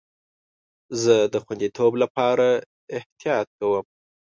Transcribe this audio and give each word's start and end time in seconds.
زه 1.01 1.15
د 1.33 1.35
خوندیتوب 1.43 1.93
لپاره 2.03 2.47
احتیاط 2.97 3.47
کوم. 3.59 3.85